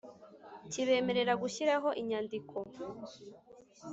[0.71, 2.57] Kibemerera gushyiraho inyandiko